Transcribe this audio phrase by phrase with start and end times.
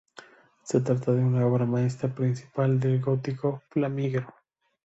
[0.63, 4.33] Se trata de una obra maestra principal del gótico flamígero.